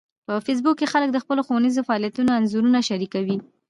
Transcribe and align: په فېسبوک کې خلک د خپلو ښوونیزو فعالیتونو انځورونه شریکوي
په 0.27 0.33
فېسبوک 0.45 0.75
کې 0.79 0.91
خلک 0.93 1.09
د 1.11 1.17
خپلو 1.23 1.41
ښوونیزو 1.47 1.85
فعالیتونو 1.87 2.29
انځورونه 2.39 2.79
شریکوي 2.89 3.37